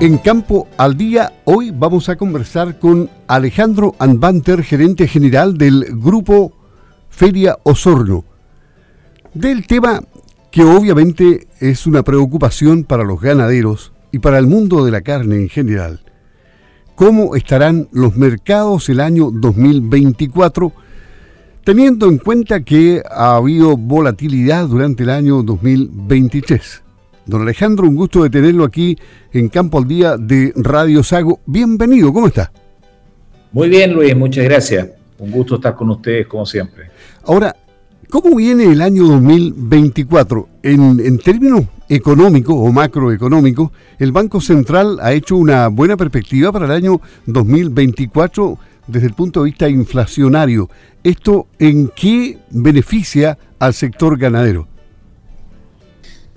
En 0.00 0.18
Campo 0.18 0.68
al 0.76 0.96
Día, 0.96 1.32
hoy 1.44 1.72
vamos 1.72 2.08
a 2.08 2.14
conversar 2.14 2.78
con 2.78 3.10
Alejandro 3.26 3.96
Anbanter, 3.98 4.62
gerente 4.62 5.08
general 5.08 5.58
del 5.58 5.86
grupo 5.90 6.52
Feria 7.08 7.58
Osorno, 7.64 8.24
del 9.34 9.66
tema 9.66 10.00
que 10.52 10.62
obviamente 10.62 11.48
es 11.58 11.84
una 11.88 12.04
preocupación 12.04 12.84
para 12.84 13.02
los 13.02 13.20
ganaderos 13.20 13.90
y 14.12 14.20
para 14.20 14.38
el 14.38 14.46
mundo 14.46 14.84
de 14.84 14.92
la 14.92 15.00
carne 15.00 15.34
en 15.34 15.48
general. 15.48 16.00
¿Cómo 16.94 17.34
estarán 17.34 17.88
los 17.90 18.14
mercados 18.14 18.88
el 18.90 19.00
año 19.00 19.32
2024? 19.32 20.72
Teniendo 21.64 22.08
en 22.08 22.18
cuenta 22.18 22.62
que 22.62 23.02
ha 23.10 23.34
habido 23.34 23.76
volatilidad 23.76 24.68
durante 24.68 25.02
el 25.02 25.10
año 25.10 25.42
2023. 25.42 26.82
Don 27.28 27.42
Alejandro, 27.42 27.86
un 27.86 27.94
gusto 27.94 28.22
de 28.22 28.30
tenerlo 28.30 28.64
aquí 28.64 28.96
en 29.34 29.50
Campo 29.50 29.76
al 29.76 29.86
Día 29.86 30.16
de 30.16 30.50
Radio 30.56 31.02
Sago. 31.02 31.40
Bienvenido, 31.44 32.10
¿cómo 32.10 32.26
está? 32.26 32.50
Muy 33.52 33.68
bien, 33.68 33.92
Luis, 33.92 34.16
muchas 34.16 34.44
gracias. 34.44 34.88
Un 35.18 35.30
gusto 35.30 35.56
estar 35.56 35.74
con 35.74 35.90
ustedes, 35.90 36.26
como 36.26 36.46
siempre. 36.46 36.90
Ahora, 37.26 37.54
¿cómo 38.08 38.34
viene 38.34 38.64
el 38.64 38.80
año 38.80 39.04
2024? 39.08 40.48
En, 40.62 41.00
en 41.00 41.18
términos 41.18 41.66
económicos 41.90 42.54
o 42.56 42.72
macroeconómicos, 42.72 43.72
el 43.98 44.10
Banco 44.10 44.40
Central 44.40 44.98
ha 45.02 45.12
hecho 45.12 45.36
una 45.36 45.68
buena 45.68 45.98
perspectiva 45.98 46.50
para 46.50 46.64
el 46.64 46.72
año 46.72 47.02
2024 47.26 48.58
desde 48.86 49.06
el 49.06 49.12
punto 49.12 49.40
de 49.40 49.50
vista 49.50 49.68
inflacionario. 49.68 50.70
¿Esto 51.04 51.46
en 51.58 51.90
qué 51.94 52.38
beneficia 52.50 53.36
al 53.58 53.74
sector 53.74 54.16
ganadero? 54.16 54.66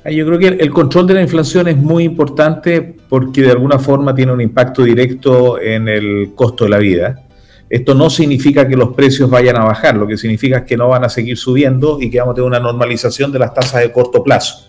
Yo 0.03 0.25
creo 0.25 0.39
que 0.39 0.47
el 0.47 0.71
control 0.71 1.05
de 1.05 1.13
la 1.13 1.21
inflación 1.21 1.67
es 1.67 1.77
muy 1.77 2.03
importante 2.05 2.95
porque 3.07 3.43
de 3.43 3.51
alguna 3.51 3.77
forma 3.77 4.15
tiene 4.15 4.31
un 4.31 4.41
impacto 4.41 4.81
directo 4.84 5.62
en 5.62 5.87
el 5.87 6.31
costo 6.34 6.63
de 6.63 6.71
la 6.71 6.79
vida. 6.79 7.23
Esto 7.70 7.93
no 7.93 8.09
significa 8.09 8.67
que 8.67 8.76
los 8.76 8.93
precios 8.95 9.29
vayan 9.29 9.57
a 9.57 9.63
bajar, 9.63 9.95
lo 9.95 10.07
que 10.07 10.17
significa 10.17 10.57
es 10.57 10.63
que 10.63 10.76
no 10.76 10.89
van 10.89 11.03
a 11.03 11.09
seguir 11.09 11.37
subiendo 11.37 12.01
y 12.01 12.09
que 12.09 12.20
vamos 12.20 12.34
a 12.34 12.35
tener 12.35 12.48
una 12.48 12.59
normalización 12.59 13.31
de 13.31 13.39
las 13.39 13.53
tasas 13.53 13.81
de 13.81 13.91
corto 13.91 14.23
plazo. 14.23 14.65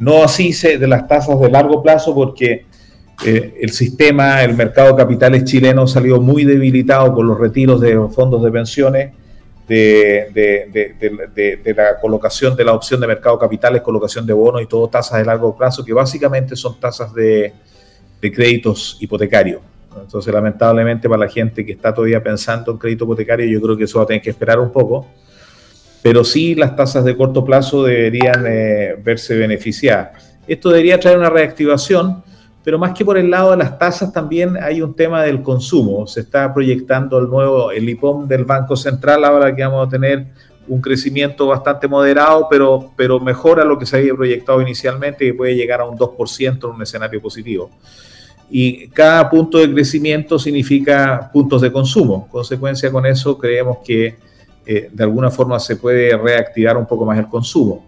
No 0.00 0.24
así 0.24 0.52
de 0.52 0.86
las 0.88 1.06
tasas 1.06 1.38
de 1.40 1.50
largo 1.50 1.80
plazo 1.80 2.12
porque 2.12 2.66
eh, 3.24 3.54
el 3.60 3.70
sistema, 3.70 4.42
el 4.42 4.54
mercado 4.54 4.90
de 4.90 4.96
capitales 4.96 5.44
chileno 5.44 5.86
salió 5.86 6.20
muy 6.20 6.44
debilitado 6.44 7.14
por 7.14 7.24
los 7.24 7.38
retiros 7.38 7.80
de 7.80 7.96
fondos 8.10 8.42
de 8.42 8.50
pensiones 8.50 9.12
de, 9.68 11.74
la 11.76 12.00
colocación 12.00 12.56
de 12.56 12.64
la 12.64 12.72
opción 12.72 13.00
de 13.00 13.06
mercado 13.06 13.36
de 13.36 13.40
capitales, 13.40 13.82
colocación 13.82 14.26
de 14.26 14.32
bonos 14.32 14.62
y 14.62 14.66
todo 14.66 14.88
tasas 14.88 15.18
de 15.18 15.24
largo 15.24 15.56
plazo, 15.56 15.84
que 15.84 15.92
básicamente 15.92 16.56
son 16.56 16.78
tasas 16.80 17.12
de, 17.14 17.52
créditos 18.20 18.96
hipotecarios. 19.00 19.60
Entonces, 20.00 20.32
lamentablemente, 20.32 21.08
para 21.08 21.26
la 21.26 21.30
gente 21.30 21.64
que 21.64 21.72
está 21.72 21.92
todavía 21.92 22.22
pensando 22.22 22.72
en 22.72 22.78
crédito 22.78 23.04
hipotecario, 23.04 23.46
yo 23.46 23.60
creo 23.60 23.76
que 23.76 23.84
eso 23.84 23.98
va 23.98 24.04
a 24.04 24.06
tener 24.06 24.22
que 24.22 24.30
esperar 24.30 24.58
un 24.58 24.70
poco. 24.70 25.06
Pero 26.02 26.24
sí, 26.24 26.54
las 26.54 26.76
tasas 26.76 27.04
de 27.04 27.16
corto 27.16 27.44
plazo 27.44 27.84
deberían 27.84 28.44
eh, 28.46 28.96
verse 29.02 29.36
beneficiadas. 29.36 30.36
Esto 30.46 30.70
debería 30.70 30.98
traer 30.98 31.18
una 31.18 31.30
reactivación 31.30 32.22
pero 32.68 32.78
más 32.78 32.92
que 32.92 33.02
por 33.02 33.16
el 33.16 33.30
lado 33.30 33.52
de 33.52 33.56
las 33.56 33.78
tasas, 33.78 34.12
también 34.12 34.58
hay 34.62 34.82
un 34.82 34.92
tema 34.94 35.22
del 35.22 35.42
consumo. 35.42 36.06
Se 36.06 36.20
está 36.20 36.52
proyectando 36.52 37.16
el 37.18 37.26
nuevo, 37.26 37.70
el 37.70 37.88
IPOM 37.88 38.28
del 38.28 38.44
Banco 38.44 38.76
Central, 38.76 39.24
ahora 39.24 39.56
que 39.56 39.62
vamos 39.64 39.86
a 39.86 39.90
tener 39.90 40.26
un 40.66 40.78
crecimiento 40.82 41.46
bastante 41.46 41.88
moderado, 41.88 42.46
pero, 42.50 42.92
pero 42.94 43.20
mejor 43.20 43.58
a 43.58 43.64
lo 43.64 43.78
que 43.78 43.86
se 43.86 43.96
había 43.96 44.14
proyectado 44.14 44.60
inicialmente, 44.60 45.24
que 45.24 45.32
puede 45.32 45.56
llegar 45.56 45.80
a 45.80 45.86
un 45.86 45.96
2% 45.96 46.62
en 46.62 46.70
un 46.70 46.82
escenario 46.82 47.22
positivo. 47.22 47.70
Y 48.50 48.88
cada 48.88 49.30
punto 49.30 49.56
de 49.56 49.72
crecimiento 49.72 50.38
significa 50.38 51.30
puntos 51.32 51.62
de 51.62 51.72
consumo. 51.72 52.28
Consecuencia 52.30 52.92
con 52.92 53.06
eso, 53.06 53.38
creemos 53.38 53.78
que 53.82 54.18
eh, 54.66 54.90
de 54.92 55.04
alguna 55.04 55.30
forma 55.30 55.58
se 55.58 55.76
puede 55.76 56.14
reactivar 56.18 56.76
un 56.76 56.84
poco 56.84 57.06
más 57.06 57.18
el 57.18 57.28
consumo. 57.28 57.86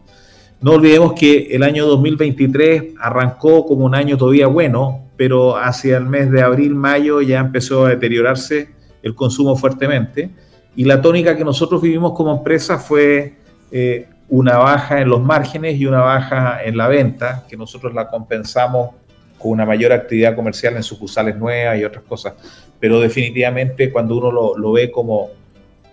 No 0.62 0.72
olvidemos 0.72 1.15
que 1.15 1.48
el 1.53 1.62
año 1.62 1.87
2023 1.87 2.94
arrancó 3.00 3.65
como 3.65 3.87
un 3.87 3.94
año 3.94 4.19
todavía 4.19 4.47
bueno, 4.47 5.06
pero 5.16 5.56
hacia 5.56 5.97
el 5.97 6.04
mes 6.04 6.31
de 6.31 6.43
abril, 6.43 6.75
mayo 6.75 7.22
ya 7.22 7.41
empezó 7.41 7.87
a 7.87 7.91
deteriorarse 7.91 8.69
el 9.03 9.15
consumo 9.15 9.56
fuertemente. 9.56 10.31
Y 10.76 10.84
la 10.84 11.00
tónica 11.00 11.37
que 11.37 11.44
nosotros 11.44 11.81
vivimos 11.81 12.12
como 12.12 12.37
empresa 12.37 12.78
fue 12.78 13.37
eh, 13.72 14.06
una 14.28 14.59
baja 14.59 15.00
en 15.00 15.09
los 15.09 15.22
márgenes 15.22 15.81
y 15.81 15.87
una 15.87 16.00
baja 16.00 16.62
en 16.62 16.77
la 16.77 16.88
venta, 16.88 17.44
que 17.48 17.56
nosotros 17.56 17.94
la 17.94 18.09
compensamos 18.09 18.91
con 19.38 19.53
una 19.53 19.65
mayor 19.65 19.92
actividad 19.92 20.37
comercial 20.37 20.77
en 20.77 20.82
sucursales 20.82 21.37
nuevas 21.37 21.78
y 21.78 21.84
otras 21.84 22.04
cosas. 22.04 22.34
Pero 22.78 23.00
definitivamente 23.00 23.91
cuando 23.91 24.19
uno 24.19 24.31
lo, 24.31 24.59
lo 24.59 24.72
ve 24.72 24.91
como, 24.91 25.31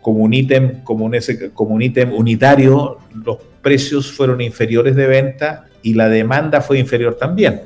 como 0.07 0.23
un 0.23 0.33
ítem, 0.33 0.83
como 0.85 1.03
un, 1.03 1.17
como 1.53 1.75
un 1.75 1.81
ítem 1.81 2.13
unitario, 2.13 2.97
los 3.25 3.39
precios 3.61 4.09
fueron 4.09 4.39
inferiores 4.39 4.95
de 4.95 5.05
venta 5.05 5.65
y 5.81 5.95
la 5.95 6.07
demanda 6.07 6.61
fue 6.61 6.79
inferior 6.79 7.15
también. 7.15 7.63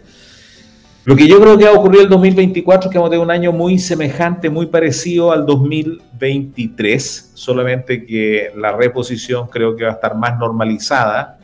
Lo 1.05 1.15
que 1.15 1.27
yo 1.27 1.39
creo 1.39 1.55
que 1.55 1.67
ha 1.67 1.71
ocurrido 1.71 2.01
el 2.01 2.09
2024 2.09 2.89
es 2.89 2.91
que 2.91 2.97
hemos 2.97 3.11
tenido 3.11 3.23
un 3.23 3.29
año 3.29 3.51
muy 3.51 3.77
semejante, 3.77 4.49
muy 4.49 4.65
parecido 4.65 5.31
al 5.31 5.45
2023, 5.45 7.33
solamente 7.35 8.07
que 8.07 8.51
la 8.57 8.71
reposición 8.71 9.45
creo 9.47 9.75
que 9.75 9.83
va 9.83 9.91
a 9.91 9.93
estar 9.93 10.15
más 10.15 10.39
normalizada 10.39 11.37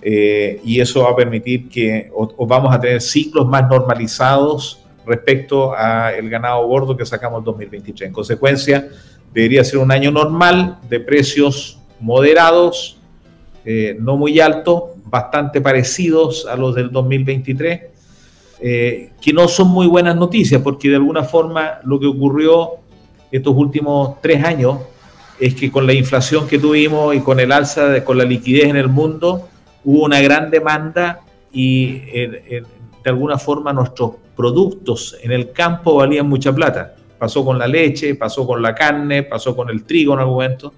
eh, 0.00 0.62
y 0.64 0.80
eso 0.80 1.02
va 1.02 1.10
a 1.10 1.16
permitir 1.16 1.68
que 1.68 2.10
vamos 2.38 2.74
a 2.74 2.80
tener 2.80 3.02
ciclos 3.02 3.46
más 3.46 3.68
normalizados 3.68 4.82
respecto 5.04 5.74
al 5.74 6.26
ganado 6.30 6.66
gordo 6.66 6.96
que 6.96 7.04
sacamos 7.04 7.40
el 7.40 7.44
2023. 7.44 8.08
En 8.08 8.14
consecuencia, 8.14 8.88
debería 9.32 9.64
ser 9.64 9.78
un 9.78 9.92
año 9.92 10.10
normal 10.10 10.78
de 10.88 11.00
precios 11.00 11.78
moderados 12.00 12.98
eh, 13.70 13.98
no 14.00 14.16
muy 14.16 14.40
altos, 14.40 14.84
bastante 15.04 15.60
parecidos 15.60 16.46
a 16.46 16.56
los 16.56 16.74
del 16.74 16.90
2023, 16.90 17.82
eh, 18.60 19.10
que 19.20 19.32
no 19.34 19.46
son 19.46 19.68
muy 19.68 19.86
buenas 19.86 20.16
noticias, 20.16 20.62
porque 20.62 20.88
de 20.88 20.96
alguna 20.96 21.22
forma 21.22 21.78
lo 21.84 22.00
que 22.00 22.06
ocurrió 22.06 22.76
estos 23.30 23.54
últimos 23.54 24.22
tres 24.22 24.42
años 24.42 24.78
es 25.38 25.54
que 25.54 25.70
con 25.70 25.86
la 25.86 25.92
inflación 25.92 26.48
que 26.48 26.58
tuvimos 26.58 27.14
y 27.14 27.20
con 27.20 27.40
el 27.40 27.52
alza, 27.52 27.88
de, 27.88 28.04
con 28.04 28.16
la 28.16 28.24
liquidez 28.24 28.70
en 28.70 28.76
el 28.76 28.88
mundo, 28.88 29.48
hubo 29.84 30.04
una 30.04 30.20
gran 30.22 30.50
demanda 30.50 31.20
y 31.52 31.98
de 31.98 32.64
alguna 33.04 33.36
forma 33.36 33.74
nuestros 33.74 34.12
productos 34.34 35.14
en 35.22 35.30
el 35.30 35.52
campo 35.52 35.96
valían 35.96 36.26
mucha 36.26 36.54
plata. 36.54 36.94
Pasó 37.18 37.44
con 37.44 37.58
la 37.58 37.66
leche, 37.66 38.14
pasó 38.14 38.46
con 38.46 38.62
la 38.62 38.74
carne, 38.74 39.24
pasó 39.24 39.56
con 39.56 39.68
el 39.70 39.84
trigo 39.84 40.14
en 40.14 40.20
algún 40.20 40.34
momento. 40.34 40.74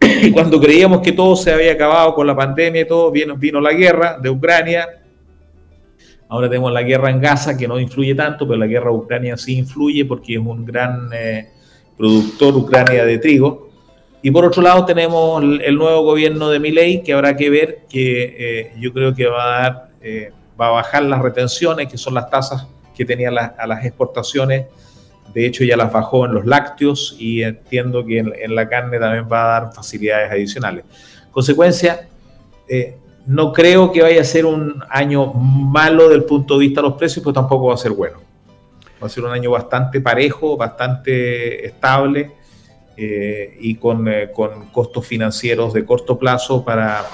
Y 0.22 0.30
cuando 0.30 0.60
creíamos 0.60 1.00
que 1.00 1.12
todo 1.12 1.36
se 1.36 1.52
había 1.52 1.72
acabado 1.72 2.14
con 2.14 2.26
la 2.26 2.34
pandemia 2.34 2.82
y 2.82 2.86
todo, 2.86 3.10
vino, 3.10 3.60
la 3.60 3.72
guerra 3.72 4.18
de 4.20 4.30
Ucrania. 4.30 4.88
Ahora 6.28 6.48
tenemos 6.48 6.72
la 6.72 6.82
guerra 6.82 7.10
en 7.10 7.20
Gaza, 7.20 7.56
que 7.56 7.66
no 7.66 7.78
influye 7.78 8.14
tanto, 8.14 8.46
pero 8.46 8.58
la 8.58 8.66
guerra 8.66 8.90
de 8.90 8.96
Ucrania 8.96 9.36
sí 9.36 9.58
influye 9.58 10.04
porque 10.04 10.34
es 10.34 10.38
un 10.38 10.64
gran 10.64 11.10
eh, 11.12 11.48
productor 11.96 12.56
Ucrania 12.56 13.04
de 13.04 13.18
trigo. 13.18 13.68
Y 14.20 14.30
por 14.30 14.44
otro 14.44 14.62
lado 14.62 14.84
tenemos 14.84 15.42
el, 15.42 15.76
nuevo 15.76 16.02
gobierno 16.02 16.50
de 16.50 16.58
Milei, 16.58 17.02
que 17.02 17.12
habrá 17.12 17.36
que 17.36 17.50
ver, 17.50 17.80
que 17.88 18.34
eh, 18.38 18.72
yo 18.78 18.92
creo 18.92 19.14
que 19.14 19.26
va 19.26 19.44
a, 19.44 19.62
dar, 19.62 19.88
eh, 20.02 20.32
va 20.60 20.68
a 20.68 20.70
bajar 20.70 21.04
las 21.04 21.22
retenciones, 21.22 21.88
que 21.88 21.96
son 21.96 22.14
las 22.14 22.28
tasas 22.28 22.66
que 22.96 23.04
tenían 23.04 23.38
a 23.38 23.66
las 23.66 23.84
exportaciones 23.84 24.66
de 25.34 25.46
hecho, 25.46 25.64
ya 25.64 25.76
las 25.76 25.92
bajó 25.92 26.26
en 26.26 26.34
los 26.34 26.46
lácteos 26.46 27.16
y 27.18 27.42
entiendo 27.42 28.04
que 28.04 28.18
en, 28.18 28.54
la 28.54 28.68
carne 28.68 28.98
también 28.98 29.28
va 29.30 29.44
a 29.44 29.60
dar 29.60 29.72
facilidades 29.72 30.30
adicionales. 30.30 30.84
Consecuencia, 31.30 32.08
eh, 32.68 32.96
no 33.26 33.52
creo 33.52 33.92
que 33.92 34.02
vaya 34.02 34.22
a 34.22 34.24
ser 34.24 34.46
un 34.46 34.82
año 34.88 35.26
malo 35.34 36.08
del 36.08 36.24
punto 36.24 36.54
de 36.54 36.60
vista 36.66 36.80
de 36.80 36.88
los 36.88 36.96
precios, 36.96 37.22
pero 37.22 37.34
tampoco 37.34 37.66
va 37.66 37.74
a 37.74 37.78
ser 37.78 37.92
bueno. 37.92 38.18
Va 39.00 39.06
a 39.06 39.10
ser 39.10 39.22
un 39.24 39.30
año 39.30 39.50
bastante 39.50 40.00
parejo, 40.00 40.56
bastante 40.56 41.66
estable 41.66 42.32
eh, 42.96 43.56
y 43.60 43.74
con, 43.76 44.08
eh, 44.08 44.30
con, 44.34 44.70
costos 44.70 45.06
financieros 45.06 45.72
de 45.72 45.84
corto 45.84 46.18
plazo 46.18 46.64
para, 46.64 47.04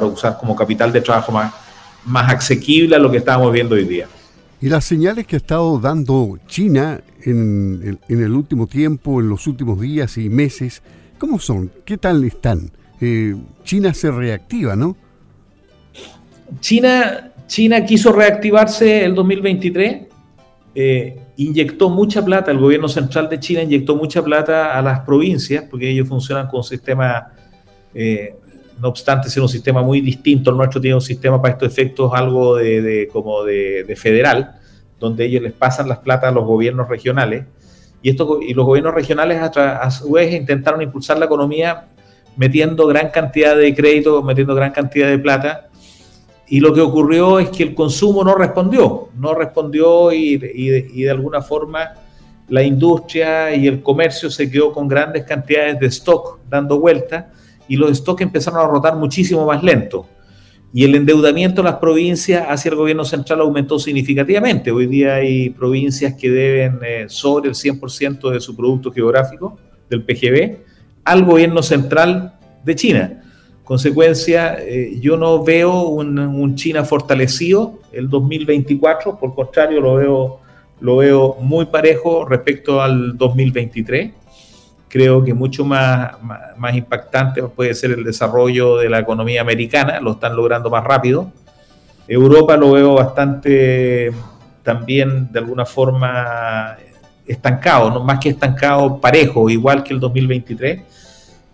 usar 0.00 0.38
como 0.38 0.56
capital 0.56 0.92
de 0.92 1.00
trabajo 1.00 1.32
más, 1.32 1.52
más 2.04 2.32
asequible 2.32 2.96
a 2.96 2.98
lo 2.98 3.10
que 3.10 3.18
estamos 3.18 3.52
viendo 3.52 3.74
hoy 3.74 3.84
día. 3.84 4.06
Y 4.62 4.68
las 4.68 4.84
señales 4.84 5.26
que 5.26 5.34
ha 5.34 5.38
estado 5.38 5.80
dando 5.80 6.38
China 6.46 7.02
en, 7.24 7.98
el 8.08 8.32
último 8.32 8.68
tiempo, 8.68 9.20
en 9.20 9.28
los 9.28 9.48
últimos 9.48 9.80
días 9.80 10.16
y 10.18 10.28
meses, 10.28 10.82
¿cómo 11.18 11.40
son? 11.40 11.72
¿Qué 11.84 11.98
tal 11.98 12.22
están? 12.22 12.70
Eh, 13.00 13.34
China 13.64 13.92
se 13.92 14.12
reactiva, 14.12 14.76
¿no? 14.76 14.96
China, 16.60 17.32
China 17.48 17.84
quiso 17.84 18.12
reactivarse 18.12 19.04
el 19.04 19.16
2023, 19.16 20.02
eh, 20.76 21.16
inyectó 21.38 21.90
mucha 21.90 22.24
plata, 22.24 22.52
el 22.52 22.58
gobierno 22.58 22.86
central 22.86 23.28
de 23.28 23.40
China 23.40 23.62
inyectó 23.64 23.96
mucha 23.96 24.22
plata 24.22 24.78
a 24.78 24.82
las 24.82 25.00
provincias, 25.00 25.64
porque 25.68 25.90
ellos 25.90 26.06
funcionan 26.06 26.46
con 26.46 26.58
un 26.58 26.64
sistema, 26.64 27.32
eh, 27.92 28.36
no 28.82 28.88
obstante 28.88 29.30
ser 29.30 29.40
un 29.44 29.48
sistema 29.48 29.80
muy 29.80 30.00
distinto, 30.00 30.50
el 30.50 30.56
nuestro 30.56 30.80
tiene 30.80 30.96
un 30.96 31.00
sistema 31.00 31.40
para 31.40 31.54
estos 31.54 31.68
efectos 31.68 32.10
algo 32.12 32.56
de, 32.56 33.08
como 33.12 33.44
de, 33.44 33.94
federal, 33.96 34.56
donde 34.98 35.24
ellos 35.24 35.40
les 35.40 35.52
pasan 35.52 35.88
las 35.88 35.98
platas 35.98 36.30
a 36.30 36.32
los 36.32 36.44
gobiernos 36.44 36.88
regionales. 36.88 37.44
Y, 38.02 38.10
y 38.10 38.54
los 38.54 38.66
gobiernos 38.66 38.92
regionales 38.92 39.40
a, 39.40 39.90
su 39.92 40.10
vez 40.10 40.34
intentaron 40.34 40.82
impulsar 40.82 41.16
la 41.16 41.26
economía 41.26 41.90
metiendo 42.36 42.88
gran 42.88 43.10
cantidad 43.10 43.56
de 43.56 43.72
crédito, 43.72 44.20
metiendo 44.20 44.52
gran 44.56 44.72
cantidad 44.72 45.08
de 45.08 45.18
plata. 45.18 45.68
Y 46.48 46.58
lo 46.58 46.74
que 46.74 46.80
ocurrió 46.80 47.38
es 47.38 47.50
que 47.50 47.62
el 47.62 47.76
consumo 47.76 48.24
no 48.24 48.34
respondió, 48.34 49.10
no 49.16 49.32
respondió 49.32 50.12
y, 50.12 50.40
y 50.52 51.02
de 51.02 51.10
alguna 51.10 51.40
forma 51.40 51.94
la 52.48 52.64
industria 52.64 53.54
y 53.54 53.68
el 53.68 53.80
comercio 53.80 54.28
se 54.28 54.50
quedó 54.50 54.72
con 54.72 54.88
grandes 54.88 55.22
cantidades 55.22 55.78
de 55.78 55.86
stock 55.86 56.40
dando 56.50 56.80
vuelta 56.80 57.30
y 57.72 57.76
los 57.76 57.96
stocks 57.96 58.20
empezaron 58.20 58.60
a 58.60 58.66
rotar 58.66 58.96
muchísimo 58.96 59.46
más 59.46 59.62
lento. 59.62 60.06
Y 60.74 60.84
el 60.84 60.94
endeudamiento 60.94 61.62
de 61.62 61.70
las 61.70 61.78
provincias 61.78 62.44
hacia 62.46 62.68
el 62.68 62.76
gobierno 62.76 63.02
central 63.02 63.40
aumentó 63.40 63.78
significativamente. 63.78 64.70
Hoy 64.70 64.86
día 64.86 65.14
hay 65.14 65.48
provincias 65.48 66.12
que 66.12 66.30
deben 66.30 66.80
eh, 66.86 67.06
sobre 67.08 67.48
el 67.48 67.54
100% 67.54 68.30
de 68.30 68.40
su 68.40 68.54
producto 68.54 68.92
geográfico, 68.92 69.56
del 69.88 70.04
PGB, 70.04 70.58
al 71.04 71.24
gobierno 71.24 71.62
central 71.62 72.34
de 72.62 72.74
China. 72.74 73.22
Consecuencia, 73.64 74.58
eh, 74.60 74.98
yo 75.00 75.16
no 75.16 75.42
veo 75.42 75.88
un, 75.88 76.18
un, 76.18 76.54
China 76.56 76.84
fortalecido 76.84 77.78
el 77.90 78.10
2024, 78.10 79.18
por 79.18 79.34
contrario, 79.34 79.80
lo 79.80 79.94
veo, 79.94 80.40
lo 80.78 80.96
veo 80.98 81.38
muy 81.40 81.64
parejo 81.64 82.26
respecto 82.26 82.82
al 82.82 83.16
2023 83.16 84.21
creo 84.92 85.24
que 85.24 85.32
mucho 85.32 85.64
más, 85.64 86.22
más, 86.58 86.76
impactante 86.76 87.42
puede 87.44 87.74
ser 87.74 87.92
el 87.92 88.04
desarrollo 88.04 88.76
de 88.76 88.90
la 88.90 88.98
economía 88.98 89.40
americana, 89.40 89.98
lo 90.00 90.12
están 90.12 90.36
logrando 90.36 90.68
más 90.68 90.84
rápido. 90.84 91.32
Europa 92.06 92.58
lo 92.58 92.72
veo 92.72 92.92
bastante 92.92 94.12
también 94.62 95.32
de 95.32 95.38
alguna 95.38 95.64
forma 95.64 96.76
estancado, 97.26 97.88
¿no? 97.88 98.04
más 98.04 98.18
que 98.18 98.28
estancado, 98.28 99.00
parejo, 99.00 99.48
igual 99.48 99.82
que 99.82 99.94
el 99.94 100.00
2023. 100.00 100.82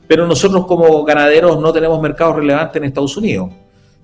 Pero 0.08 0.26
nosotros 0.26 0.66
como 0.66 1.04
ganaderos 1.04 1.60
no 1.60 1.72
tenemos 1.72 2.02
mercados 2.02 2.34
relevantes 2.34 2.74
en 2.74 2.88
Estados 2.88 3.16
Unidos. 3.16 3.52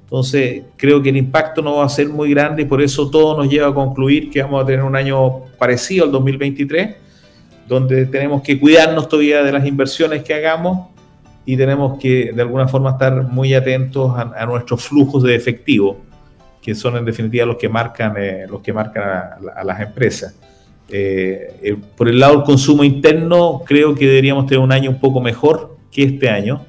Entonces, 0.03 0.63
creo 0.77 1.03
que 1.03 1.09
el 1.09 1.17
impacto 1.17 1.61
no 1.61 1.79
va 1.79 1.87
a 1.87 1.89
ser 1.89 2.09
muy 2.09 2.31
grande 2.31 2.63
y 2.63 2.67
por 2.67 2.81
eso 2.81 3.11
todo 3.11 3.37
nos 3.37 3.51
lleva 3.51 3.67
a 3.67 3.75
concluir 3.75 4.31
que 4.31 4.41
vamos 4.45 4.63
a 4.63 4.67
tener 4.67 4.85
un 4.85 4.95
año 4.95 5.41
parecido 5.59 6.05
al 6.05 6.13
2023 6.13 7.04
donde 7.67 8.07
tenemos 8.07 8.43
que 8.43 8.59
cuidarnos 8.59 9.09
todavía 9.09 9.43
de 9.43 9.53
las 9.53 9.67
inversiones 9.67 10.23
que 10.23 10.35
hagamos 10.35 10.89
y 11.47 11.57
tenemos 11.57 11.99
que 11.99 12.33
de 12.33 12.43
alguna 12.43 12.69
forma 12.69 12.93
estar 12.93 13.25
muy 13.25 13.55
atentos 13.55 14.13
a, 14.17 14.47
nuestros 14.47 14.83
flujos 14.85 15.23
de 15.23 15.35
efectivo, 15.35 15.99
que 16.63 16.75
son 16.75 16.97
en 16.97 17.05
definitiva 17.05 17.45
los 17.45 17.57
que 17.57 17.69
marcan, 17.69 18.15
eh, 18.17 18.47
los 18.49 18.63
que 18.63 18.73
marcan 18.73 19.03
a, 19.55 19.65
las 19.65 19.81
empresas. 19.81 20.35
Eh, 20.89 21.77
por 21.97 22.09
el 22.09 22.19
lado 22.19 22.37
del 22.37 22.45
consumo 22.45 22.85
interno, 22.85 23.63
creo 23.65 23.95
que 23.95 24.07
deberíamos 24.07 24.47
tener 24.47 24.61
un 24.61 24.73
año 24.73 24.91
un 24.91 25.01
poco 25.01 25.21
mejor 25.21 25.77
que 25.91 26.05
este 26.05 26.29
año. 26.29 26.65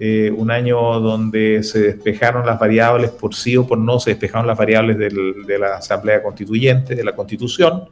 Eh, 0.00 0.32
un 0.36 0.50
año 0.50 0.98
donde 0.98 1.62
se 1.62 1.80
despejaron 1.80 2.44
las 2.44 2.58
variables 2.58 3.10
por 3.10 3.32
sí 3.32 3.56
o 3.56 3.64
por 3.64 3.78
no, 3.78 4.00
se 4.00 4.10
despejaron 4.10 4.46
las 4.46 4.58
variables 4.58 4.98
de 4.98 5.58
la 5.58 5.76
Asamblea 5.76 6.20
Constituyente, 6.20 6.96
de 6.96 7.04
la 7.04 7.14
Constitución 7.14 7.84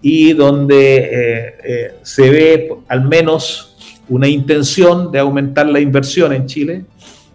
y 0.00 0.32
donde 0.32 0.96
eh, 0.96 1.54
eh, 1.64 1.94
se 2.02 2.30
ve 2.30 2.72
al 2.88 3.06
menos 3.06 3.76
una 4.08 4.28
intención 4.28 5.10
de 5.10 5.18
aumentar 5.18 5.66
la 5.66 5.80
inversión 5.80 6.32
en 6.32 6.46
Chile. 6.46 6.84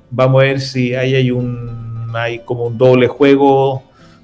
Vamos 0.09 0.41
a 0.41 0.45
ver 0.45 0.61
si 0.61 0.95
hay, 0.95 1.15
hay, 1.15 1.31
un, 1.31 2.11
hay 2.13 2.39
como 2.39 2.65
un 2.65 2.77
doble 2.77 3.07
juego 3.07 3.83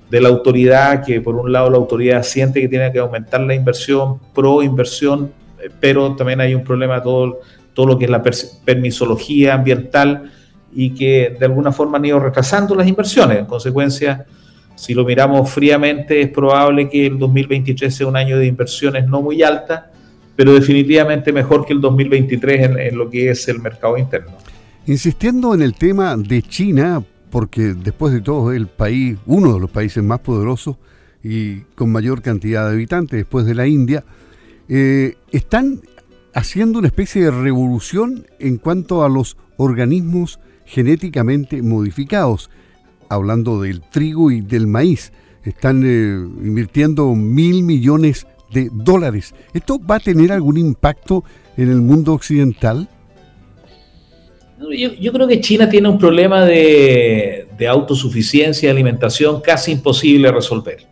de 0.10 0.22
la 0.22 0.30
autoridad, 0.30 1.06
que 1.06 1.22
por 1.22 1.36
un 1.36 1.52
lado 1.52 1.70
la 1.70 1.78
autoridad 1.78 2.24
siente 2.24 2.62
que 2.62 2.68
tiene 2.68 2.92
que 2.92 3.00
aumentar 3.00 3.42
la 3.42 3.54
inversión, 3.54 4.20
pro 4.34 4.64
inversión, 4.64 5.32
eh, 5.62 5.70
pero 5.80 6.16
también 6.16 6.42
hay 6.42 6.56
un 6.56 6.64
problema 6.64 7.02
todo, 7.04 7.42
todo 7.74 7.86
lo 7.86 7.98
que 7.98 8.06
es 8.06 8.12
la 8.12 8.24
permisología 8.66 9.54
ambiental 9.54 10.32
y 10.74 10.92
que 10.92 11.36
de 11.38 11.46
alguna 11.46 11.72
forma 11.72 11.98
han 11.98 12.06
ido 12.06 12.20
retrasando 12.20 12.74
las 12.74 12.88
inversiones. 12.88 13.40
En 13.40 13.46
consecuencia, 13.46 14.26
si 14.80 14.94
lo 14.94 15.04
miramos 15.04 15.52
fríamente, 15.52 16.22
es 16.22 16.30
probable 16.30 16.90
que 16.90 17.08
el 17.08 17.20
2023 17.20 17.94
sea 17.94 18.08
un 18.08 18.16
año 18.16 18.38
de 18.38 18.46
inversiones 18.46 19.06
no 19.10 19.22
muy 19.22 19.44
alta, 19.44 19.92
pero 20.38 20.54
definitivamente 20.54 21.34
mejor 21.34 21.66
que 21.66 21.74
el 21.74 21.82
2023 21.82 22.78
en, 22.78 22.98
lo 22.98 23.10
que 23.10 23.30
es 23.30 23.46
el 23.50 23.60
mercado 23.60 23.98
interno. 23.98 24.32
Insistiendo 24.86 25.54
en 25.54 25.64
el 25.64 25.74
tema 25.74 26.16
de 26.16 26.42
China, 26.44 27.04
porque 27.30 27.74
después 27.74 28.14
de 28.14 28.22
todo 28.22 28.54
es 28.54 28.58
el 28.58 28.68
país, 28.68 29.18
uno 29.26 29.54
de 29.54 29.60
los 29.60 29.70
países 29.70 30.02
más 30.02 30.22
poderosos 30.22 30.78
y 31.22 31.58
con 31.76 31.92
mayor 31.92 32.22
cantidad 32.22 32.66
de 32.66 32.76
habitantes 32.76 33.18
después 33.18 33.46
de 33.46 33.56
la 33.56 33.68
India, 33.68 34.06
eh, 34.70 35.16
están 35.34 35.82
haciendo 36.34 36.80
una 36.80 36.88
especie 36.88 37.26
de 37.26 37.32
revolución 37.32 38.28
en 38.40 38.56
cuanto 38.56 39.04
a 39.04 39.10
los 39.10 39.36
organismos 39.58 40.40
genéticamente 40.64 41.62
modificados 41.62 42.50
hablando 43.10 43.62
del 43.62 43.82
trigo 43.82 44.32
y 44.32 44.42
del 44.42 44.68
maíz. 44.68 45.12
Están 45.44 45.84
eh, 45.84 46.46
invirtiendo 46.46 47.14
mil 47.16 47.64
millones 47.64 48.28
de 48.52 48.70
dólares. 48.72 49.34
¿Esto 49.54 49.80
va 49.80 49.96
a 49.96 50.00
tener 50.00 50.32
algún 50.32 50.58
impacto 50.58 51.24
en 51.58 51.70
el 51.70 51.78
mundo 51.78 52.14
occidental? 52.14 52.88
Yo, 55.00 55.14
creo 55.14 55.28
que 55.28 55.40
China 55.40 55.70
tiene 55.70 55.88
un 55.88 55.98
problema 55.98 56.46
de, 56.46 57.48
de 57.58 57.68
autosuficiencia 57.68 58.68
y 58.68 58.70
alimentación 58.70 59.42
casi 59.42 59.72
imposible 59.72 60.28
de 60.28 60.34
resolver. 60.34 60.86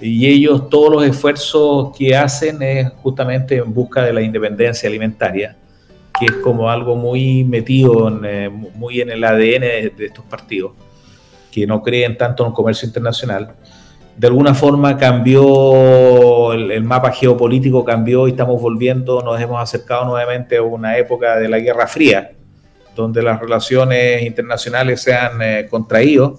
Y 0.00 0.26
ellos, 0.26 0.70
todos 0.70 0.90
los 0.90 1.04
esfuerzos 1.04 1.94
que 1.96 2.16
hacen 2.16 2.62
es 2.62 2.90
justamente 3.02 3.56
en 3.56 3.72
busca 3.74 4.02
de 4.02 4.14
la 4.14 4.22
independencia 4.22 4.88
alimentaria, 4.88 5.58
que 6.18 6.24
es 6.26 6.32
como 6.42 6.70
algo 6.70 6.96
muy 6.96 7.44
metido, 7.44 8.08
eh, 8.24 8.48
muy 8.48 9.02
en 9.02 9.10
el 9.10 9.22
ADN 9.22 9.60
de 9.94 10.06
estos 10.06 10.24
partidos 10.24 10.72
que 11.50 11.66
no 11.66 11.82
creen 11.82 12.16
tanto 12.16 12.46
en 12.46 12.52
comercio 12.52 12.86
internacional, 12.86 13.54
de 14.20 14.26
alguna 14.26 14.52
forma 14.52 14.98
cambió 14.98 16.52
el, 16.52 16.84
mapa 16.84 17.10
geopolítico, 17.10 17.84
cambió 17.84 18.28
y 18.28 18.32
estamos 18.32 18.60
volviendo, 18.60 19.22
nos 19.22 19.40
hemos 19.40 19.58
acercado 19.62 20.04
nuevamente 20.04 20.58
a 20.58 20.62
una 20.62 20.98
época 20.98 21.36
de 21.38 21.48
la 21.48 21.58
Guerra 21.58 21.86
Fría, 21.86 22.32
donde 22.94 23.22
las 23.22 23.40
relaciones 23.40 24.22
internacionales 24.22 25.00
se 25.00 25.14
han 25.14 25.40
eh, 25.40 25.66
contraído, 25.70 26.38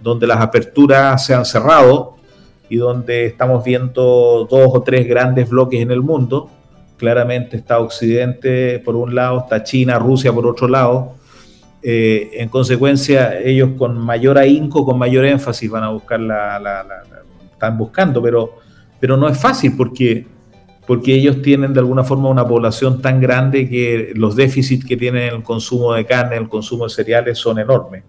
donde 0.00 0.28
las 0.28 0.40
aperturas 0.40 1.26
se 1.26 1.34
han 1.34 1.44
cerrado 1.44 2.18
y 2.68 2.76
donde 2.76 3.26
estamos 3.26 3.64
viendo 3.64 4.46
dos 4.48 4.70
o 4.72 4.82
tres 4.82 5.08
grandes 5.08 5.48
bloques 5.48 5.80
en 5.80 5.90
el 5.90 6.02
mundo. 6.02 6.50
Claramente 6.98 7.56
está 7.56 7.80
Occidente 7.80 8.78
por 8.78 8.94
un 8.94 9.16
lado, 9.16 9.40
está 9.40 9.64
China, 9.64 9.98
Rusia 9.98 10.32
por 10.32 10.46
otro 10.46 10.68
lado, 10.68 11.14
eh, 11.82 12.30
en 12.34 12.48
consecuencia, 12.48 13.38
ellos 13.38 13.70
con 13.78 13.98
mayor 13.98 14.36
ahínco, 14.36 14.84
con 14.84 14.98
mayor 14.98 15.24
énfasis 15.24 15.70
van 15.70 15.84
a 15.84 15.90
buscar 15.90 16.18
la, 16.18 17.04
están 17.52 17.78
buscando, 17.78 18.20
pero, 18.20 18.56
pero 18.98 19.16
no 19.16 19.28
es 19.28 19.38
fácil 19.38 19.74
porque, 19.76 20.26
porque 20.86 21.14
ellos 21.14 21.40
tienen 21.40 21.72
de 21.72 21.80
alguna 21.80 22.02
forma 22.02 22.28
una 22.28 22.46
población 22.46 23.00
tan 23.00 23.20
grande 23.20 23.68
que 23.68 24.12
los 24.14 24.34
déficits 24.34 24.84
que 24.84 24.96
tienen 24.96 25.34
el 25.34 25.42
consumo 25.42 25.92
de 25.92 26.04
carne, 26.04 26.36
el 26.36 26.48
consumo 26.48 26.84
de 26.84 26.90
cereales 26.90 27.38
son 27.38 27.58
enormes. 27.58 28.02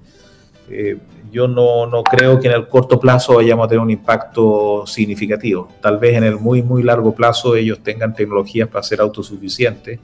Eh, 0.70 0.98
yo 1.32 1.48
no, 1.48 1.86
no, 1.86 2.04
creo 2.04 2.40
que 2.40 2.48
en 2.48 2.56
el 2.56 2.68
corto 2.68 3.00
plazo 3.00 3.36
vayamos 3.36 3.66
a 3.66 3.70
tener 3.70 3.84
un 3.84 3.92
impacto 3.92 4.84
significativo. 4.88 5.70
Tal 5.80 6.00
vez 6.00 6.16
en 6.16 6.24
el 6.24 6.38
muy, 6.38 6.64
muy 6.64 6.82
largo 6.82 7.14
plazo 7.14 7.56
ellos 7.56 7.82
tengan 7.84 8.16
tecnologías 8.16 8.68
para 8.68 8.82
ser 8.82 9.00
autosuficientes 9.00 10.00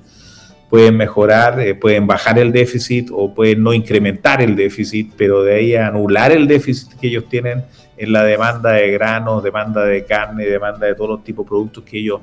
pueden 0.75 0.97
mejorar, 0.97 1.57
eh, 1.61 1.73
pueden 1.73 2.05
bajar 2.05 2.37
el 2.37 2.51
déficit 2.51 3.07
o 3.09 3.33
pueden 3.33 3.63
no 3.63 3.73
incrementar 3.73 4.41
el 4.41 4.57
déficit, 4.57 5.13
pero 5.15 5.41
de 5.41 5.55
ahí 5.55 5.73
anular 5.73 6.33
el 6.33 6.49
déficit 6.49 6.99
que 6.99 7.07
ellos 7.07 7.29
tienen 7.29 7.63
en 7.95 8.11
la 8.11 8.25
demanda 8.25 8.73
de 8.73 8.91
granos, 8.91 9.41
demanda 9.41 9.85
de 9.85 10.03
carne, 10.03 10.43
demanda 10.43 10.85
de 10.85 10.93
todos 10.93 11.11
los 11.11 11.23
tipos 11.23 11.45
de 11.45 11.47
productos 11.47 11.85
que 11.85 11.99
ellos, 11.99 12.19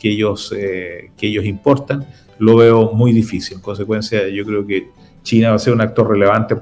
que 0.00 0.10
ellos, 0.10 0.54
eh, 0.56 1.10
que 1.18 1.26
ellos 1.26 1.44
importan, 1.44 2.06
lo 2.38 2.54
veo 2.54 2.92
muy 2.92 3.10
difícil. 3.10 3.56
En 3.56 3.62
consecuencia, 3.62 4.28
yo 4.28 4.44
creo 4.44 4.64
que 4.64 4.90
China 5.24 5.50
va 5.50 5.56
a 5.56 5.58
ser 5.58 5.72
un 5.72 5.80
actor 5.80 6.08
relevante 6.08 6.54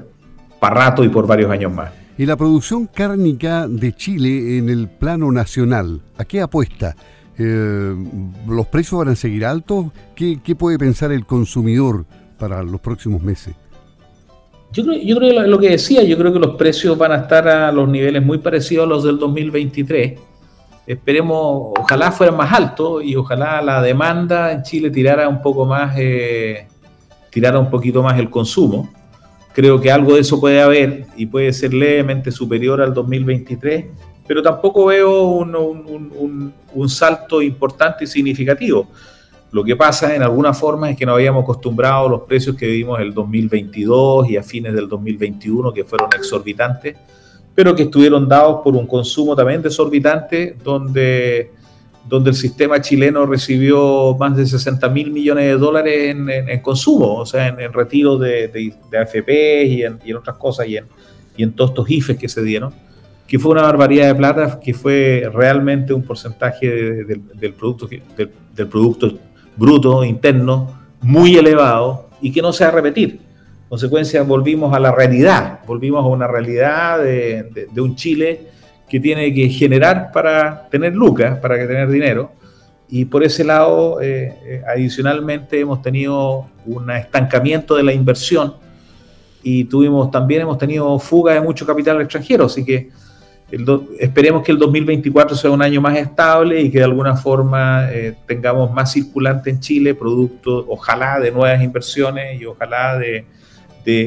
para 0.59 0.75
rato 0.75 1.05
y 1.05 1.11
por 1.11 1.27
varios 1.27 1.51
años 1.51 1.71
más. 1.71 1.93
¿Y 2.17 2.25
la 2.25 2.37
producción 2.37 2.87
cárnica 2.87 3.69
de 3.69 3.93
Chile 3.93 4.57
en 4.57 4.71
el 4.71 4.89
plano 4.89 5.31
nacional? 5.31 6.01
¿A 6.17 6.25
qué 6.25 6.41
apuesta? 6.41 6.97
Eh, 7.39 7.95
¿Los 8.47 8.67
precios 8.67 8.99
van 8.99 9.09
a 9.09 9.17
seguir 9.17 9.45
altos? 9.45 9.87
¿Qué, 10.15 10.39
puede 10.59 10.79
pensar 10.79 11.13
el 11.13 11.27
consumidor 11.27 12.07
para 12.39 12.63
los 12.63 12.81
próximos 12.81 13.23
meses? 13.23 13.55
Yo 14.73 14.85
creo, 14.85 15.01
yo 15.03 15.17
creo 15.17 15.47
lo 15.47 15.59
que 15.59 15.71
decía, 15.71 16.03
yo 16.03 16.19
creo 16.19 16.33
que 16.33 16.39
los 16.39 16.57
precios 16.57 16.97
van 16.97 17.13
a 17.13 17.17
estar 17.17 17.47
a 17.49 17.73
los 17.73 17.89
niveles 17.89 18.25
muy 18.25 18.39
parecidos 18.39 18.87
a 18.87 18.89
los 18.89 19.05
del 19.05 19.19
2023. 19.19 20.19
Esperemos, 20.87 21.73
ojalá 21.79 22.13
fueran 22.13 22.37
más 22.37 22.53
altos 22.53 23.03
y 23.05 23.17
ojalá 23.17 23.61
la 23.61 23.83
demanda 23.83 24.53
en 24.53 24.63
Chile 24.63 24.91
tirara 24.91 25.29
un 25.29 25.43
poco 25.43 25.67
más, 25.67 25.95
eh, 25.99 26.67
tirara 27.31 27.59
un 27.59 27.71
poquito 27.71 28.03
más 28.03 28.19
el 28.19 28.31
consumo. 28.31 28.91
Creo 29.53 29.81
que 29.81 29.91
algo 29.91 30.15
de 30.15 30.21
eso 30.21 30.39
puede 30.39 30.61
haber 30.61 31.07
y 31.17 31.27
puede 31.27 31.53
ser 31.53 31.73
levemente 31.73 32.31
superior 32.31 32.81
al 32.81 32.93
2023 32.93 33.87
pero 34.27 34.43
tampoco 34.43 34.87
veo 34.87 35.23
un, 35.23 36.53
un 36.75 36.89
salto 36.89 37.41
importante 37.43 38.05
y 38.05 38.07
significativo. 38.07 38.89
Lo 39.53 39.65
que 39.65 39.77
pasa 39.77 40.15
en 40.15 40.23
alguna 40.23 40.53
forma 40.53 40.91
es 40.91 40.97
que 40.97 41.07
nos 41.07 41.15
habíamos 41.15 41.45
acostumbrado 41.45 42.07
a 42.07 42.11
los 42.11 42.23
precios 42.23 42.57
que 42.57 42.67
vimos 42.67 43.01
el 43.01 43.15
2022 43.15 44.29
y 44.29 44.37
a 44.37 44.43
fines 44.43 44.75
del 44.75 44.89
2021, 44.89 45.73
que 45.73 45.85
fueron 45.85 46.11
exorbitantes, 46.15 46.97
pero 47.55 47.75
que 47.75 47.85
estuvieron 47.85 48.29
dados 48.29 48.61
por 48.63 48.77
un 48.77 48.87
consumo 48.87 49.35
también 49.35 49.63
desorbitante, 49.63 50.57
donde, 50.63 51.53
donde 52.07 52.31
el 52.31 52.37
sistema 52.37 52.81
chileno 52.81 53.25
recibió 53.25 54.15
más 54.19 54.37
de 54.37 54.45
60 54.45 54.89
mil 54.91 55.11
millones 55.11 55.47
de 55.47 55.57
dólares 55.57 56.15
en, 56.15 56.61
consumo, 56.61 57.15
o 57.15 57.25
sea, 57.25 57.47
en, 57.47 57.73
retiro 57.73 58.19
de, 58.19 58.49
de, 58.49 58.99
AFP 58.99 59.65
y 59.65 59.83
en, 59.85 60.17
otras 60.17 60.37
cosas, 60.37 60.67
y 60.67 60.77
en, 60.77 60.85
y 61.37 61.45
en 61.45 61.53
todos 61.53 61.71
estos 61.71 61.89
IFES 61.89 62.19
que 62.19 62.29
se 62.29 62.43
dieron 62.43 62.86
que 63.27 63.39
fue 63.39 63.53
una 63.53 63.63
barbaridad 63.63 64.07
de 64.07 64.15
plata, 64.15 64.61
que 64.61 64.73
fue 64.73 65.29
realmente 65.33 65.93
un 65.93 66.03
porcentaje 66.03 66.69
del, 66.69 67.53
producto, 67.53 67.87
del, 67.89 68.31
del, 68.55 68.69
producto 68.69 69.19
bruto 69.57 70.05
interno 70.05 70.79
muy 71.01 71.37
elevado 71.37 72.09
y 72.21 72.31
que 72.31 72.43
no 72.43 72.53
se 72.53 72.65
va 72.65 72.71
a 72.71 72.75
repetir. 72.75 73.21
En 73.67 73.69
consecuencia, 73.69 74.23
volvimos 74.23 74.75
a 74.75 74.79
la 74.79 74.93
realidad, 74.93 75.61
volvimos 75.67 76.05
a 76.05 76.09
una 76.09 76.29
realidad 76.29 77.03
de, 77.03 77.69
un 77.77 77.97
Chile 77.97 78.49
que 78.89 79.01
tiene 79.01 79.35
que 79.35 79.49
generar 79.49 80.13
para 80.13 80.69
tener 80.69 80.95
lucas, 80.95 81.39
para 81.41 81.57
tener 81.57 81.89
dinero. 81.89 82.31
Y 82.89 83.07
por 83.07 83.25
ese 83.25 83.43
lado, 83.43 84.01
eh, 84.01 84.33
eh, 84.45 84.63
adicionalmente, 84.69 85.59
hemos 85.59 85.83
tenido 85.83 86.47
un 86.65 86.89
estancamiento 86.93 87.75
de 87.75 87.83
la 87.83 87.93
inversión 87.93 88.55
y 89.43 89.65
tuvimos 89.65 90.11
también 90.13 90.43
hemos 90.43 90.59
tenido 90.59 90.97
fuga 91.01 91.35
de 91.35 91.41
mucho 91.41 91.67
capital 91.67 92.01
extranjero. 92.01 92.45
Así 92.45 92.65
que 92.65 92.91
esperemos 93.99 94.43
que 94.43 94.53
el 94.53 94.59
2024 94.59 95.37
sea 95.37 95.51
un 95.51 95.63
año 95.63 95.81
más 95.81 95.97
estable 95.97 96.61
y 96.61 96.71
que 96.71 96.79
de 96.79 96.85
alguna 96.85 97.17
forma 97.17 97.89
eh, 97.93 98.17
tengamos 98.27 98.73
más 98.73 98.93
circulante 98.93 99.51
en 99.51 99.61
Chile, 99.61 99.95
producto, 99.95 100.67
ojalá 100.69 101.21
de 101.21 101.31
nuevas 101.31 101.63
inversiones 101.63 102.41
y 102.41 102.47
ojalá 102.47 102.99
de, 102.99 103.25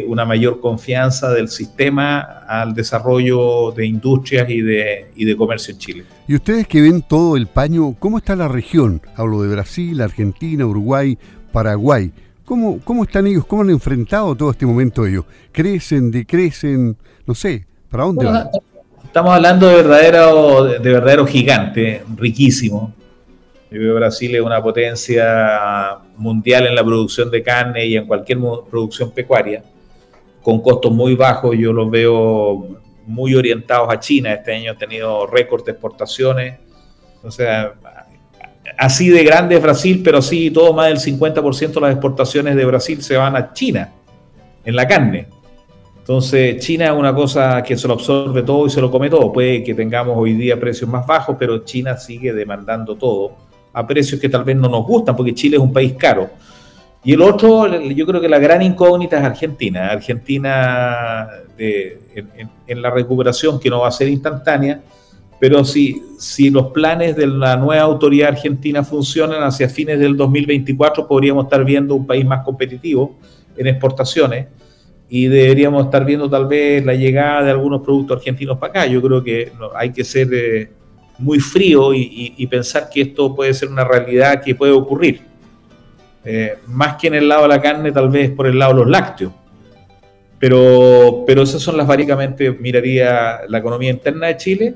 una 0.10 0.26
mayor 0.26 0.60
confianza 0.60 1.32
del 1.32 1.48
sistema 1.48 2.20
al 2.20 2.74
desarrollo 2.74 3.72
de 3.72 3.86
industrias 3.86 4.50
y 4.50 4.62
de, 4.62 5.10
y 5.16 5.24
de 5.24 5.38
comercio 5.38 5.74
en 5.74 5.80
Chile. 5.80 6.04
Y 6.28 6.36
ustedes 6.36 6.68
que 6.68 6.82
ven 6.82 7.02
todo 7.02 7.38
el 7.38 7.48
paño, 7.48 7.96
¿cómo 7.98 8.18
está 8.18 8.36
la 8.36 8.50
región? 8.50 9.02
Hablo 9.16 9.42
de 9.42 9.48
Brasil, 9.48 10.02
Argentina, 10.02 10.66
Uruguay, 10.66 11.18
Paraguay. 11.54 12.12
¿Cómo, 12.44 12.82
¿Cómo 12.84 13.04
están 13.04 13.26
ellos? 13.28 13.46
¿Cómo 13.46 13.62
han 13.62 13.70
enfrentado 13.70 14.36
todo 14.36 14.52
este 14.52 14.66
momento 14.66 15.06
ellos? 15.06 15.24
¿Crecen, 15.54 16.12
decrecen? 16.12 16.98
No 17.26 17.34
sé, 17.34 17.66
¿para 17.90 18.04
dónde 18.04 18.26
van? 18.26 18.50
Estamos 19.10 19.34
hablando 19.34 19.68
de 19.68 19.78
verdadero, 19.78 20.66
de 20.66 20.94
verdadero 20.94 21.26
gigante, 21.26 22.04
riquísimo. 22.16 22.94
Brasil 23.72 24.36
es 24.36 24.42
una 24.42 24.62
potencia 24.62 25.98
mundial 26.16 26.68
en 26.68 26.76
la 26.76 26.84
producción 26.84 27.32
de 27.32 27.42
carne 27.42 27.88
y 27.88 27.98
en 27.98 28.06
cualquier 28.06 28.38
producción 28.70 29.10
pecuaria, 29.10 29.64
con 30.44 30.62
costos 30.62 30.92
muy 30.92 31.16
bajos. 31.16 31.58
Yo 31.58 31.74
los 31.74 31.90
veo 31.90 32.80
muy 33.08 33.34
orientados 33.34 33.92
a 33.92 34.00
China. 34.00 34.32
Este 34.32 34.54
año 34.54 34.74
ha 34.74 34.78
tenido 34.78 35.26
récord 35.26 35.66
de 35.66 35.72
exportaciones. 35.72 36.60
O 37.24 37.32
sea, 37.32 37.74
así 38.78 39.10
de 39.10 39.24
grande 39.24 39.56
es 39.56 39.62
Brasil, 39.64 40.02
pero 40.04 40.22
sí, 40.22 40.52
todo 40.52 40.72
más 40.72 40.88
del 40.88 41.00
50% 41.00 41.74
de 41.74 41.82
las 41.82 41.92
exportaciones 41.94 42.56
de 42.56 42.64
Brasil 42.64 43.02
se 43.02 43.18
van 43.18 43.36
a 43.36 43.54
China 43.54 43.92
en 44.64 44.76
la 44.76 44.88
carne. 44.88 45.39
Entonces, 46.10 46.58
China 46.58 46.86
es 46.86 46.92
una 46.92 47.14
cosa 47.14 47.62
que 47.62 47.78
se 47.78 47.88
lo 47.88 47.94
absorbe 47.94 48.42
todo 48.42 48.66
y 48.66 48.72
se 48.72 48.82
lo 48.82 48.90
come 48.90 49.12
todo. 49.12 49.32
Puede 49.32 49.64
que 49.64 49.76
tengamos 49.76 50.18
hoy 50.18 50.34
día 50.34 50.60
precios 50.60 50.90
más 50.90 51.06
bajos, 51.06 51.36
pero 51.38 51.60
China 51.60 51.96
sigue 51.98 52.34
demandando 52.34 52.96
todo 52.96 53.34
a 53.72 53.86
precios 53.86 54.20
que 54.20 54.28
tal 54.28 54.44
vez 54.44 54.58
no 54.58 54.68
nos 54.68 54.88
gustan, 54.88 55.16
porque 55.16 55.36
Chile 55.36 55.58
es 55.58 55.62
un 55.62 55.72
país 55.72 55.94
caro. 55.94 56.32
Y 57.04 57.14
el 57.14 57.22
otro, 57.22 57.80
yo 57.80 58.08
creo 58.08 58.20
que 58.20 58.28
la 58.28 58.40
gran 58.40 58.64
incógnita 58.64 59.20
es 59.20 59.24
Argentina. 59.24 59.90
Argentina 59.90 61.28
en, 61.60 62.82
la 62.82 62.90
recuperación, 62.90 63.60
que 63.60 63.70
no 63.70 63.82
va 63.82 63.90
a 63.90 63.92
ser 63.92 64.08
instantánea, 64.08 64.82
pero 65.40 65.64
si, 65.64 66.02
si 66.18 66.50
los 66.50 66.72
planes 66.72 67.16
de 67.18 67.28
la 67.28 67.56
nueva 67.56 67.84
autoridad 67.84 68.30
argentina 68.30 68.84
funcionan 68.84 69.44
hacia 69.44 69.70
fines 69.70 70.00
del 70.00 70.18
2024, 70.18 71.08
podríamos 71.08 71.44
estar 71.44 71.64
viendo 71.64 71.94
un 71.94 72.08
país 72.08 72.26
más 72.26 72.44
competitivo 72.44 73.16
en 73.56 73.68
exportaciones 73.68 74.48
y 75.10 75.28
deberíamos 75.28 75.86
estar 75.86 76.06
viendo 76.06 76.30
tal 76.30 76.46
vez 76.46 76.86
la 76.86 76.94
llegada 76.94 77.44
de 77.44 77.52
algunos 77.52 77.82
productos 77.82 78.18
argentinos 78.18 78.58
para 78.60 78.72
acá. 78.72 78.86
Yo 78.86 79.02
creo 79.02 79.24
que 79.24 79.52
hay 79.76 79.92
que 79.92 80.04
ser 80.04 80.30
eh, 80.32 80.70
muy 81.18 81.40
frío 81.40 81.94
y, 81.94 82.46
pensar 82.48 82.90
que 82.90 83.02
esto 83.02 83.36
puede 83.36 83.54
ser 83.54 83.70
una 83.70 83.84
realidad 83.84 84.42
que 84.44 84.54
puede 84.54 84.72
ocurrir. 84.72 85.22
Eh, 86.24 86.58
más 86.68 86.96
que 86.96 87.08
en 87.08 87.16
el 87.16 87.28
lado 87.28 87.44
de 87.44 87.48
la 87.48 87.62
carne, 87.62 87.92
tal 87.92 88.10
vez 88.10 88.30
por 88.32 88.46
el 88.46 88.60
lado 88.60 88.74
de 88.74 88.80
los 88.82 88.90
lácteos. 88.90 89.34
Pero, 90.38 91.24
pero 91.26 91.42
esas 91.42 91.62
son 91.62 91.76
las 91.76 91.88
básicamente, 91.88 92.52
miraría 92.52 93.42
la 93.48 93.58
economía 93.58 93.90
interna 93.90 94.28
de 94.28 94.38
Chile 94.38 94.76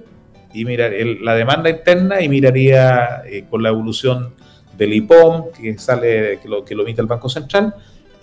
y 0.52 0.66
mirar 0.66 0.92
la 1.22 1.36
demanda 1.36 1.70
interna 1.70 2.22
y 2.22 2.28
miraría 2.28 3.22
eh, 3.26 3.46
con 3.50 3.62
la 3.62 3.70
evolución 3.70 4.34
del 4.78 4.94
IPOM, 4.94 5.52
que 5.52 5.78
sale, 5.78 6.40
que 6.42 6.50
lo, 6.50 6.66
que 6.66 6.76
lo 6.76 6.84
emite 6.84 7.02
el 7.02 7.08
Banco 7.08 7.30
Central, 7.30 7.74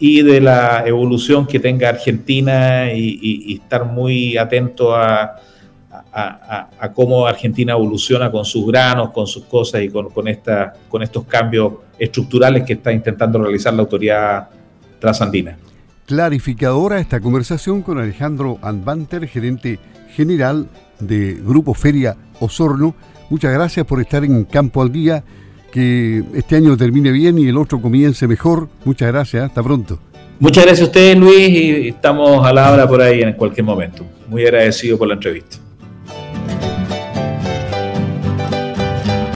y 0.00 0.22
de 0.22 0.40
la 0.40 0.82
evolución 0.86 1.46
que 1.46 1.60
tenga 1.60 1.90
Argentina 1.90 2.90
y, 2.90 3.54
estar 3.62 3.84
muy 3.84 4.36
atento 4.38 4.96
a, 4.96 5.36
cómo 6.94 7.26
Argentina 7.26 7.74
evoluciona 7.74 8.30
con 8.30 8.44
sus 8.44 8.66
granos, 8.66 9.10
con 9.10 9.26
sus 9.26 9.44
cosas 9.44 9.82
y 9.82 9.90
con, 9.90 10.26
estos 10.26 11.24
cambios 11.26 11.74
estructurales 11.98 12.64
que 12.64 12.72
está 12.72 12.92
intentando 12.92 13.38
realizar 13.40 13.74
la 13.74 13.82
autoridad 13.82 14.48
transandina. 14.98 15.58
Clarificadora 16.06 16.98
esta 16.98 17.20
conversación 17.20 17.82
con 17.82 17.98
Alejandro 17.98 18.58
Anbanter, 18.62 19.28
gerente 19.28 19.78
general 20.14 20.66
de 20.98 21.34
Grupo 21.34 21.74
Feria 21.74 22.16
Osorno. 22.40 22.94
Muchas 23.28 23.52
gracias 23.52 23.86
por 23.86 24.00
estar 24.00 24.24
en 24.24 24.44
Campo 24.44 24.80
al 24.80 24.90
Día 24.90 25.22
que 25.70 26.22
este 26.34 26.56
año 26.56 26.76
termine 26.76 27.10
bien 27.12 27.38
y 27.38 27.48
el 27.48 27.56
otro 27.56 27.80
comience 27.80 28.26
mejor. 28.26 28.68
Muchas 28.84 29.08
gracias, 29.12 29.44
hasta 29.44 29.62
pronto. 29.62 29.98
Muchas 30.38 30.64
gracias 30.64 30.82
a 30.82 30.90
ustedes, 30.90 31.16
Luis, 31.18 31.48
y 31.48 31.88
estamos 31.88 32.46
a 32.46 32.52
la 32.52 32.72
hora 32.72 32.88
por 32.88 33.02
ahí 33.02 33.22
en 33.22 33.34
cualquier 33.34 33.64
momento. 33.64 34.06
Muy 34.28 34.42
agradecido 34.42 34.96
por 34.96 35.08
la 35.08 35.14
entrevista. 35.14 35.58